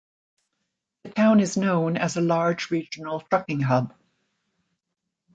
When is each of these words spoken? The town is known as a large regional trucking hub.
The 1.03 1.11
town 1.11 1.39
is 1.41 1.57
known 1.57 1.95
as 1.95 2.17
a 2.17 2.21
large 2.21 2.71
regional 2.71 3.19
trucking 3.21 3.59
hub. 3.59 3.93